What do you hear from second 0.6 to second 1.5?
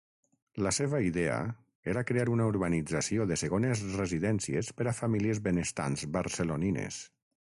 La seva idea